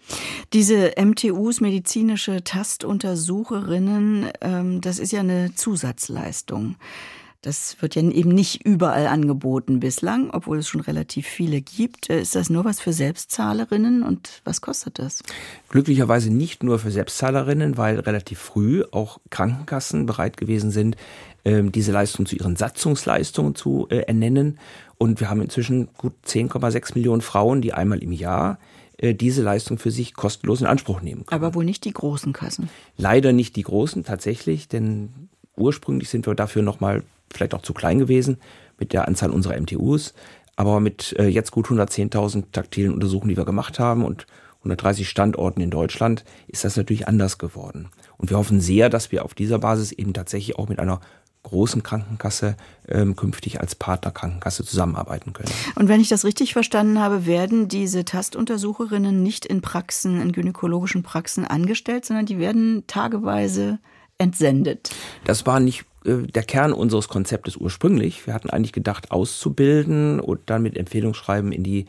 [0.54, 6.76] Diese MTUs, medizinische Tastuntersucherinnen, ähm, das ist ja eine Zusatzleistung.
[7.46, 12.10] Das wird ja eben nicht überall angeboten bislang, obwohl es schon relativ viele gibt.
[12.10, 15.22] Äh, ist das nur was für Selbstzahlerinnen und was kostet das?
[15.70, 20.98] Glücklicherweise nicht nur für Selbstzahlerinnen, weil relativ früh auch Krankenkassen bereit gewesen sind,
[21.46, 24.58] ähm, diese Leistung zu ihren Satzungsleistungen zu äh, ernennen.
[24.98, 28.58] Und wir haben inzwischen gut 10,6 Millionen Frauen, die einmal im Jahr
[28.98, 31.44] äh, diese Leistung für sich kostenlos in Anspruch nehmen können.
[31.44, 32.70] Aber wohl nicht die großen Kassen.
[32.98, 38.00] Leider nicht die großen tatsächlich, denn ursprünglich sind wir dafür nochmal vielleicht auch zu klein
[38.00, 38.38] gewesen
[38.78, 40.14] mit der Anzahl unserer MTUs.
[40.56, 44.26] Aber mit äh, jetzt gut 110.000 taktilen Untersuchungen, die wir gemacht haben und
[44.60, 47.90] 130 Standorten in Deutschland, ist das natürlich anders geworden.
[48.18, 51.02] Und wir hoffen sehr, dass wir auf dieser Basis eben tatsächlich auch mit einer
[51.44, 52.58] großen Krankenkasse
[52.88, 55.52] ähm, künftig als Partnerkrankenkasse zusammenarbeiten können.
[55.76, 61.04] Und wenn ich das richtig verstanden habe, werden diese Tastuntersucherinnen nicht in Praxen, in gynäkologischen
[61.04, 63.78] Praxen angestellt, sondern die werden tageweise
[64.18, 64.90] entsendet.
[65.26, 68.28] Das war nicht der Kern unseres Konzeptes ursprünglich.
[68.28, 71.86] Wir hatten eigentlich gedacht, auszubilden und dann mit Empfehlungsschreiben in die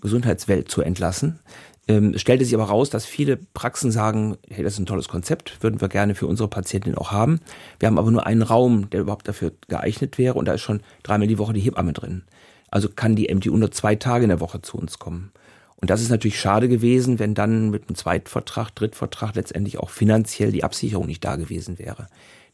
[0.00, 1.40] Gesundheitswelt zu entlassen.
[1.88, 5.08] Ähm, es stellte sich aber raus, dass viele Praxen sagen, hey, das ist ein tolles
[5.08, 7.40] Konzept, würden wir gerne für unsere Patientin auch haben.
[7.78, 10.80] Wir haben aber nur einen Raum, der überhaupt dafür geeignet wäre und da ist schon
[11.02, 12.24] dreimal die Woche die Hebamme drin.
[12.70, 15.32] Also kann die MDU nur zwei Tage in der Woche zu uns kommen.
[15.76, 20.52] Und das ist natürlich schade gewesen, wenn dann mit einem Zweitvertrag, Drittvertrag letztendlich auch finanziell
[20.52, 22.08] die Absicherung nicht da gewesen wäre.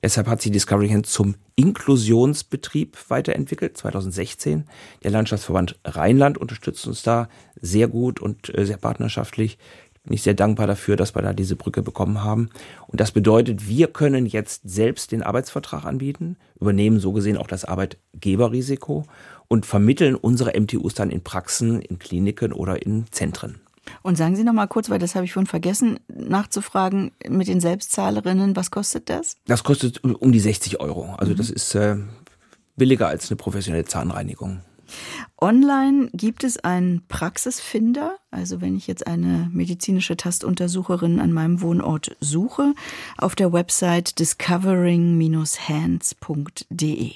[0.04, 4.64] Deshalb hat sich Discovery Hand zum Inklusionsbetrieb weiterentwickelt, 2016.
[5.02, 9.56] Der Landschaftsverband Rheinland unterstützt uns da sehr gut und äh, sehr partnerschaftlich.
[10.02, 12.50] Bin ich sehr dankbar dafür, dass wir da diese Brücke bekommen haben.
[12.86, 17.64] Und das bedeutet, wir können jetzt selbst den Arbeitsvertrag anbieten, übernehmen so gesehen auch das
[17.64, 19.06] Arbeitgeberrisiko
[19.48, 23.63] und vermitteln unsere MTUs dann in Praxen, in Kliniken oder in Zentren.
[24.02, 27.60] Und sagen Sie noch mal kurz, weil das habe ich vorhin vergessen, nachzufragen mit den
[27.60, 29.36] Selbstzahlerinnen, was kostet das?
[29.46, 31.14] Das kostet um die 60 Euro.
[31.18, 31.36] Also mhm.
[31.36, 31.96] das ist äh,
[32.76, 34.60] billiger als eine professionelle Zahnreinigung.
[35.40, 38.16] Online gibt es einen Praxisfinder.
[38.30, 42.74] Also wenn ich jetzt eine medizinische Tastuntersucherin an meinem Wohnort suche,
[43.18, 47.12] auf der Website discovering-hands.de.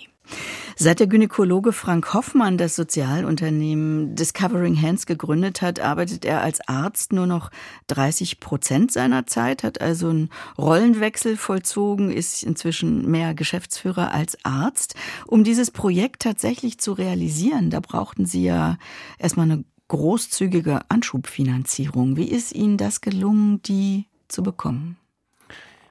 [0.77, 7.13] Seit der Gynäkologe Frank Hoffmann das Sozialunternehmen Discovering Hands gegründet hat, arbeitet er als Arzt
[7.13, 7.51] nur noch
[7.89, 14.95] 30 Prozent seiner Zeit, hat also einen Rollenwechsel vollzogen, ist inzwischen mehr Geschäftsführer als Arzt.
[15.27, 18.79] Um dieses Projekt tatsächlich zu realisieren, da brauchten Sie ja
[19.19, 22.17] erstmal eine großzügige Anschubfinanzierung.
[22.17, 24.97] Wie ist Ihnen das gelungen, die zu bekommen?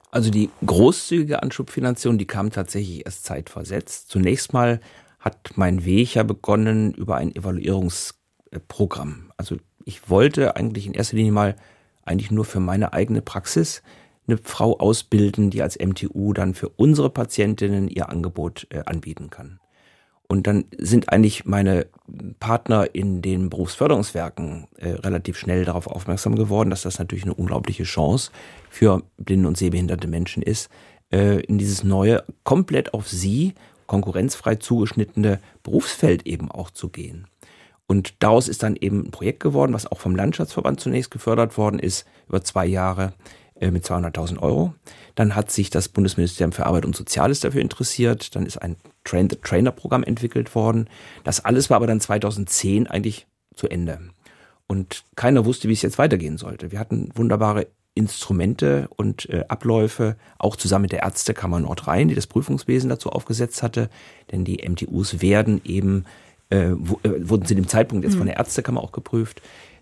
[0.10, 4.10] Also die großzügige Anschubfinanzierung, die kam tatsächlich erst zeitversetzt.
[4.10, 4.80] Zunächst mal
[5.20, 9.32] hat mein Weg ja begonnen über ein Evaluierungsprogramm.
[9.36, 11.56] Also ich wollte eigentlich in erster Linie mal
[12.06, 13.84] eigentlich nur für meine eigene Praxis
[14.28, 19.60] eine Frau ausbilden, die als MTU dann für unsere Patientinnen ihr Angebot äh, anbieten kann.
[20.28, 21.88] Und dann sind eigentlich meine
[22.40, 27.84] Partner in den Berufsförderungswerken äh, relativ schnell darauf aufmerksam geworden, dass das natürlich eine unglaubliche
[27.84, 28.32] Chance
[28.70, 30.70] für blinde und sehbehinderte Menschen ist,
[31.12, 33.54] äh, in dieses neue, komplett auf sie
[33.86, 37.28] konkurrenzfrei zugeschnittene Berufsfeld eben auch zu gehen.
[37.88, 41.80] Und daraus ist dann eben ein Projekt geworden, was auch vom Landschaftsverband zunächst gefördert worden
[41.80, 43.14] ist, über zwei Jahre
[43.60, 44.74] mit 200.000 Euro.
[45.16, 48.36] Dann hat sich das Bundesministerium für Arbeit und Soziales dafür interessiert.
[48.36, 50.90] Dann ist ein Train-the-Trainer-Programm entwickelt worden.
[51.24, 54.00] Das alles war aber dann 2010 eigentlich zu Ende.
[54.68, 56.72] Und keiner wusste, wie es jetzt weitergehen sollte.
[56.72, 62.28] Wir hatten wunderbare Instrumente und äh, Abläufe, auch zusammen mit der Ärztekammer Nordrhein, die das
[62.28, 63.90] Prüfungswesen dazu aufgesetzt hatte.
[64.32, 66.06] Denn die MTUs werden eben,
[66.52, 68.20] äh, äh, wurden zu dem Zeitpunkt jetzt mhm.
[68.20, 69.42] von der Ärztekammer auch geprüft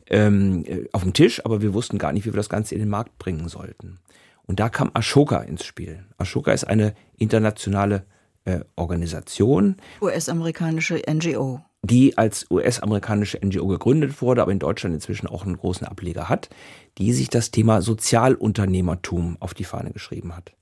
[0.09, 2.79] ähm, äh, auf dem Tisch, aber wir wussten gar nicht, wie wir das Ganze in
[2.79, 3.99] den Markt bringen sollten.
[4.45, 6.05] Und da kam Ashoka ins Spiel.
[6.17, 8.05] Ashoka ist eine internationale
[8.45, 9.77] äh, Organisation.
[10.01, 11.61] US-amerikanische NGO.
[11.81, 16.49] Die als US-amerikanische NGO gegründet wurde, aber in Deutschland inzwischen auch einen großen Ableger hat,
[16.97, 20.53] die sich das Thema Sozialunternehmertum auf die Fahne geschrieben hat.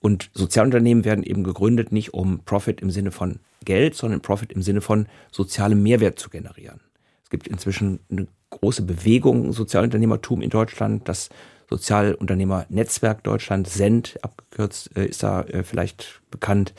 [0.00, 4.62] Und Sozialunternehmen werden eben gegründet, nicht um Profit im Sinne von Geld, sondern Profit im
[4.62, 6.80] Sinne von sozialem Mehrwert zu generieren.
[7.24, 11.08] Es gibt inzwischen eine große Bewegung Sozialunternehmertum in Deutschland.
[11.08, 11.30] Das
[11.68, 16.74] Sozialunternehmernetzwerk Deutschland, SEND, abgekürzt, äh, ist da äh, vielleicht bekannt.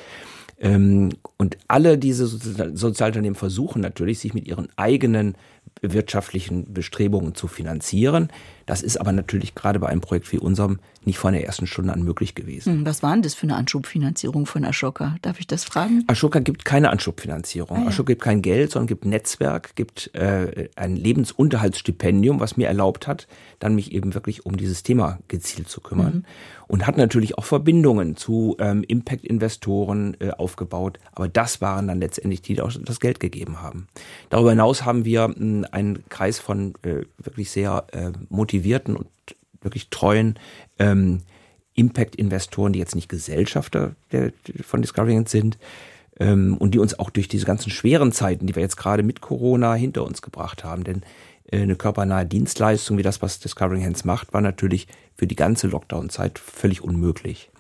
[0.60, 5.36] Ähm, und alle diese Sozialunternehmen versuchen natürlich, sich mit ihren eigenen
[5.82, 8.30] wirtschaftlichen Bestrebungen zu finanzieren.
[8.72, 11.92] Das ist aber natürlich gerade bei einem Projekt wie unserem nicht von der ersten Stunde
[11.92, 12.74] an möglich gewesen.
[12.74, 15.18] Hm, was war denn das für eine Anschubfinanzierung von Ashoka?
[15.22, 16.06] Darf ich das fragen?
[16.08, 17.78] Ashoka gibt keine Anschubfinanzierung.
[17.78, 17.88] Ah, ja.
[17.88, 23.28] Ashoka gibt kein Geld, sondern gibt Netzwerk, gibt äh, ein Lebensunterhaltsstipendium, was mir erlaubt hat,
[23.60, 26.14] dann mich eben wirklich um dieses Thema gezielt zu kümmern.
[26.14, 26.26] Mhm.
[26.68, 31.00] Und hat natürlich auch Verbindungen zu ähm, Impact-Investoren äh, aufgebaut.
[31.12, 33.88] Aber das waren dann letztendlich die, die auch das Geld gegeben haben.
[34.30, 38.61] Darüber hinaus haben wir mh, hm, einen Kreis von äh, wirklich sehr äh, motivierten
[38.96, 39.08] und
[39.62, 40.40] wirklich treuen
[40.80, 41.22] ähm,
[41.76, 44.32] Impact-Investoren, die jetzt nicht Gesellschafter der,
[44.64, 45.58] von Discovery sind
[46.20, 49.22] ähm, und die uns auch durch diese ganzen schweren Zeiten, die wir jetzt gerade mit
[49.22, 51.04] Corona hinter uns gebracht haben, denn
[51.52, 55.68] äh, eine körpernahe Dienstleistung wie das, was Discovering Hands macht, war natürlich für die ganze
[55.68, 57.51] Lockdown-Zeit völlig unmöglich.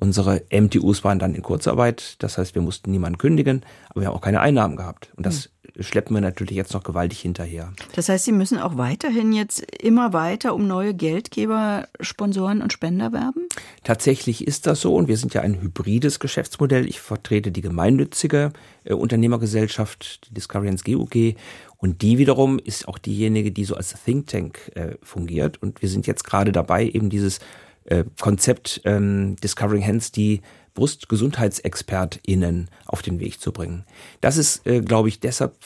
[0.00, 4.16] Unsere MTUs waren dann in Kurzarbeit, das heißt, wir mussten niemanden kündigen, aber wir haben
[4.16, 5.12] auch keine Einnahmen gehabt.
[5.14, 5.82] Und das mhm.
[5.82, 7.74] schleppen wir natürlich jetzt noch gewaltig hinterher.
[7.94, 13.12] Das heißt, Sie müssen auch weiterhin jetzt immer weiter um neue Geldgeber, Sponsoren und Spender
[13.12, 13.46] werben?
[13.84, 16.88] Tatsächlich ist das so und wir sind ja ein hybrides Geschäftsmodell.
[16.88, 21.36] Ich vertrete die gemeinnützige äh, Unternehmergesellschaft, die Discoveryans GUG
[21.76, 25.62] und die wiederum ist auch diejenige, die so als Think Tank äh, fungiert.
[25.62, 27.40] Und wir sind jetzt gerade dabei, eben dieses
[27.90, 30.40] äh, Konzept ähm, Discovering Hands, die
[30.74, 33.84] BrustgesundheitsexpertInnen auf den Weg zu bringen.
[34.20, 35.56] Das ist, äh, glaube ich, deshalb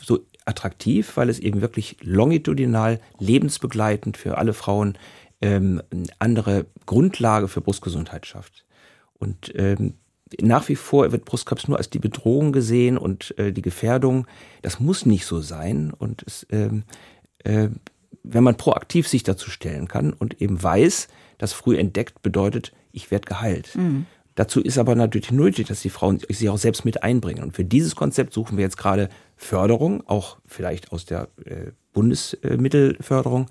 [0.00, 4.98] so attraktiv, weil es eben wirklich longitudinal, lebensbegleitend für alle Frauen
[5.40, 5.82] ähm,
[6.18, 8.64] andere Grundlage für Brustgesundheit schafft.
[9.14, 9.94] Und ähm,
[10.40, 14.26] nach wie vor wird Brustkrebs nur als die Bedrohung gesehen und äh, die Gefährdung.
[14.62, 15.92] Das muss nicht so sein.
[15.92, 16.84] Und es, ähm,
[17.38, 17.68] äh,
[18.22, 23.10] wenn man proaktiv sich dazu stellen kann und eben weiß, das früh entdeckt bedeutet, ich
[23.10, 23.74] werde geheilt.
[23.74, 24.06] Mhm.
[24.34, 27.42] Dazu ist aber natürlich nötig, dass die Frauen sich auch selbst mit einbringen.
[27.44, 33.48] Und für dieses Konzept suchen wir jetzt gerade Förderung, auch vielleicht aus der äh, Bundesmittelförderung.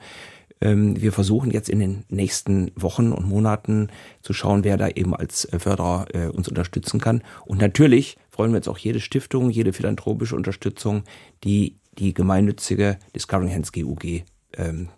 [0.59, 3.89] Ähm, wir versuchen jetzt in den nächsten Wochen und Monaten
[4.21, 7.23] zu schauen, wer da eben als äh, Förderer äh, uns unterstützen kann.
[7.45, 11.03] Und natürlich freuen wir uns auch jede Stiftung, jede philanthropische Unterstützung,
[11.45, 14.23] die die gemeinnützige Discovering Hands GUG
[14.57, 14.89] ähm,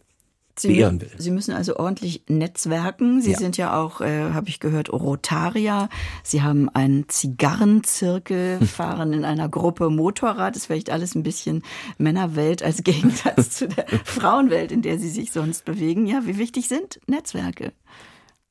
[0.57, 1.11] Sie, beehren will.
[1.17, 3.21] Sie müssen also ordentlich netzwerken.
[3.21, 3.37] Sie ja.
[3.37, 5.89] sind ja auch, äh, habe ich gehört, Rotarier.
[6.23, 10.55] Sie haben einen Zigarrenzirkel, fahren in einer Gruppe Motorrad.
[10.55, 11.63] Das ist vielleicht alles ein bisschen
[11.97, 16.05] Männerwelt als Gegensatz zu der Frauenwelt, in der Sie sich sonst bewegen.
[16.05, 17.73] Ja, wie wichtig sind Netzwerke?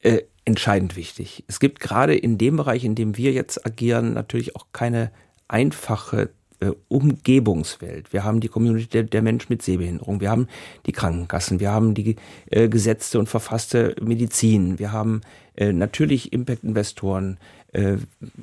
[0.01, 1.45] Äh, entscheidend wichtig.
[1.49, 5.11] Es gibt gerade in dem Bereich, in dem wir jetzt agieren, natürlich auch keine
[5.49, 6.31] einfache
[6.89, 8.13] Umgebungswelt.
[8.13, 10.21] Wir haben die Community der, der Menschen mit Sehbehinderung.
[10.21, 10.49] Wir haben
[10.87, 11.61] die Krankenkassen.
[11.61, 12.17] Wir haben die
[12.51, 14.79] äh, gesetzte und verfasste Medizin.
[14.79, 15.21] Wir haben
[15.57, 17.39] äh, natürlich Impact-Investoren.
[17.73, 17.97] Äh,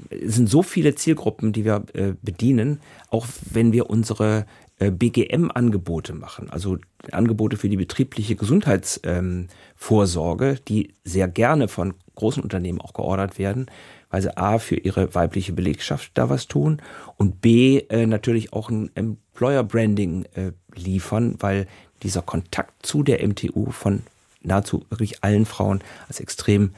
[0.10, 2.80] es sind so viele Zielgruppen, die wir äh, bedienen,
[3.10, 4.46] auch wenn wir unsere
[4.80, 6.78] äh, BGM-Angebote machen, also
[7.12, 13.68] Angebote für die betriebliche Gesundheitsvorsorge, ähm, die sehr gerne von großen Unternehmen auch geordert werden
[14.12, 16.82] weil sie A für ihre weibliche Belegschaft da was tun
[17.18, 21.68] und B äh, natürlich auch ein Employer Branding äh, liefern, weil
[22.04, 24.04] dieser Kontakt zu der MTU von
[24.44, 26.72] nahezu wirklich allen Frauen als extrem,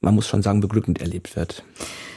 [0.00, 1.64] man muss schon sagen, beglückend erlebt wird.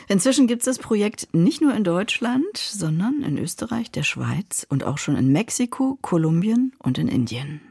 [0.07, 4.83] Inzwischen gibt es das Projekt nicht nur in Deutschland, sondern in Österreich, der Schweiz und
[4.83, 7.61] auch schon in Mexiko, Kolumbien und in Indien.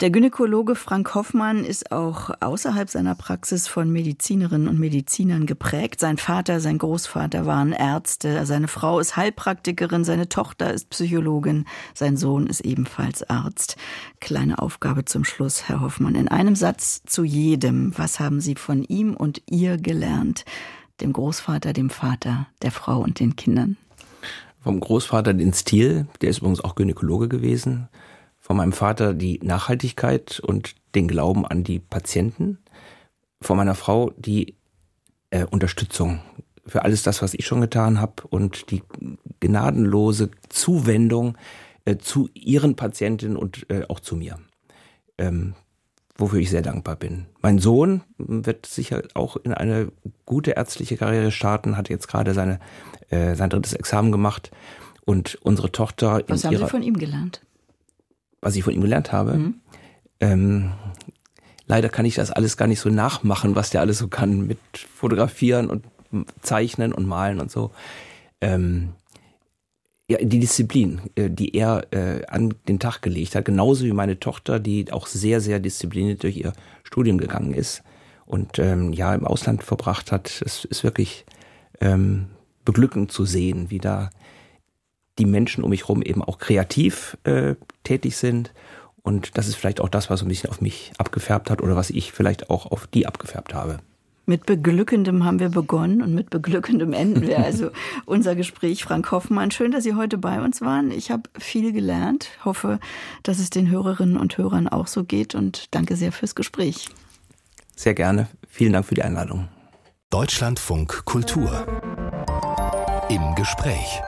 [0.00, 6.00] Der Gynäkologe Frank Hoffmann ist auch außerhalb seiner Praxis von Medizinerinnen und Medizinern geprägt.
[6.00, 12.16] Sein Vater, sein Großvater waren Ärzte, seine Frau ist Heilpraktikerin, seine Tochter ist Psychologin, sein
[12.16, 13.76] Sohn ist ebenfalls Arzt.
[14.20, 16.14] Kleine Aufgabe zum Schluss, Herr Hoffmann.
[16.14, 17.92] In einem Satz zu jedem.
[17.98, 20.46] Was haben Sie von ihm und ihr gelernt?
[21.02, 23.76] Dem Großvater, dem Vater, der Frau und den Kindern?
[24.62, 27.90] Vom Großvater den Stil, der ist übrigens auch Gynäkologe gewesen
[28.50, 32.58] von meinem Vater die Nachhaltigkeit und den Glauben an die Patienten,
[33.40, 34.56] von meiner Frau die
[35.30, 36.20] äh, Unterstützung
[36.66, 38.82] für alles das, was ich schon getan habe und die
[39.38, 41.38] gnadenlose Zuwendung
[41.84, 44.40] äh, zu ihren Patientinnen und äh, auch zu mir.
[45.16, 45.54] Ähm,
[46.16, 47.26] wofür ich sehr dankbar bin.
[47.42, 49.92] Mein Sohn wird sicher auch in eine
[50.26, 52.58] gute ärztliche Karriere starten, hat jetzt gerade seine,
[53.10, 54.50] äh, sein drittes Examen gemacht.
[55.04, 56.24] Und unsere Tochter.
[56.26, 57.42] Was haben Sie von ihm gelernt?
[58.40, 59.34] Was ich von ihm gelernt habe?
[59.34, 59.54] Mhm.
[60.20, 60.72] Ähm,
[61.66, 64.58] leider kann ich das alles gar nicht so nachmachen, was der alles so kann mit
[64.74, 65.84] Fotografieren und
[66.42, 67.70] Zeichnen und Malen und so.
[68.40, 68.90] Ähm,
[70.10, 74.18] ja, die Disziplin, äh, die er äh, an den Tag gelegt hat, genauso wie meine
[74.18, 77.82] Tochter, die auch sehr, sehr diszipliniert durch ihr Studium gegangen ist
[78.26, 80.42] und ähm, ja im Ausland verbracht hat.
[80.44, 81.24] Es ist wirklich
[81.80, 82.26] ähm,
[82.64, 84.10] beglückend zu sehen, wie da
[85.20, 87.54] die Menschen um mich herum eben auch kreativ äh,
[87.84, 88.52] tätig sind.
[89.02, 91.76] Und das ist vielleicht auch das, was so ein bisschen auf mich abgefärbt hat oder
[91.76, 93.78] was ich vielleicht auch auf die abgefärbt habe.
[94.26, 97.70] Mit beglückendem haben wir begonnen und mit beglückendem enden wir also
[98.06, 98.84] unser Gespräch.
[98.84, 100.90] Frank Hoffmann, schön, dass Sie heute bei uns waren.
[100.90, 102.78] Ich habe viel gelernt, hoffe,
[103.22, 106.88] dass es den Hörerinnen und Hörern auch so geht und danke sehr fürs Gespräch.
[107.74, 108.28] Sehr gerne.
[108.48, 109.48] Vielen Dank für die Einladung.
[110.10, 111.66] Deutschlandfunk Kultur.
[113.08, 114.00] Im Gespräch.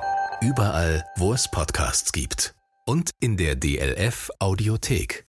[0.42, 2.56] Überall, wo es Podcasts gibt.
[2.84, 5.24] Und in der DLF Audiothek.